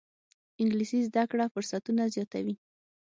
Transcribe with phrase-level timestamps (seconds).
[0.61, 2.55] انګلیسي زده کړه فرصتونه زیاتوي